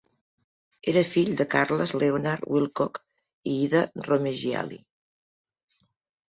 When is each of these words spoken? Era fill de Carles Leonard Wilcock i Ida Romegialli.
Era 0.91 1.01
fill 1.09 1.27
de 1.41 1.45
Carles 1.55 1.93
Leonard 2.03 2.47
Wilcock 2.55 2.97
i 3.53 3.55
Ida 3.67 3.83
Romegialli. 4.09 4.81